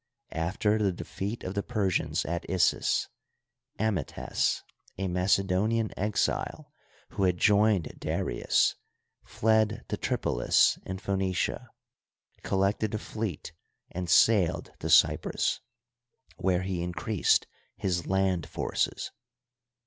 [0.33, 3.07] After the defeat of the Persians at Issus,
[3.79, 4.63] Amytas,
[4.97, 6.73] a Macedonian exile,
[7.09, 8.73] who had joined Darius,
[9.23, 11.69] fled to Tripolis in Phoenicia,
[12.41, 13.53] collected a fleet
[13.91, 15.59] and sailed to Cyprus,
[16.37, 17.45] where he increased
[17.77, 19.11] his land forces.